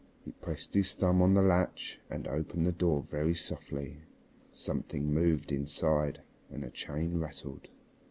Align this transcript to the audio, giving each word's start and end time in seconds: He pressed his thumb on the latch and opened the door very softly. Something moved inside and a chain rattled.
He 0.25 0.31
pressed 0.31 0.73
his 0.73 0.95
thumb 0.95 1.21
on 1.21 1.35
the 1.35 1.43
latch 1.43 1.99
and 2.09 2.27
opened 2.27 2.65
the 2.65 2.71
door 2.71 3.03
very 3.03 3.35
softly. 3.35 3.97
Something 4.51 5.13
moved 5.13 5.51
inside 5.51 6.21
and 6.49 6.63
a 6.63 6.71
chain 6.71 7.19
rattled. 7.19 7.67